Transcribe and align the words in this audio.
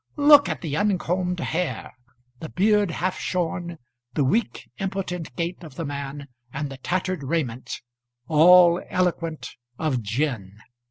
Look 0.17 0.49
at 0.49 0.61
the 0.61 0.75
uncombed 0.77 1.39
hair, 1.39 1.93
the 2.39 2.49
beard 2.49 2.89
half 2.89 3.19
shorn, 3.19 3.77
the 4.15 4.23
weak, 4.23 4.67
impotent 4.79 5.35
gait 5.35 5.63
of 5.63 5.75
the 5.75 5.85
man, 5.85 6.27
and 6.51 6.71
the 6.71 6.77
tattered 6.77 7.21
raiment, 7.21 7.81
all 8.27 8.81
eloquent 8.89 9.51
of 9.77 10.01
gin! 10.01 10.57